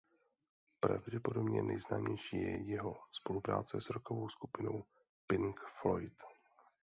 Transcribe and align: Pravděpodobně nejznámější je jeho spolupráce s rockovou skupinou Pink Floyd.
Pravděpodobně 0.79 1.63
nejznámější 1.63 2.37
je 2.41 2.63
jeho 2.63 2.97
spolupráce 3.11 3.81
s 3.81 3.89
rockovou 3.89 4.29
skupinou 4.29 4.83
Pink 5.27 5.59
Floyd. 5.59 6.23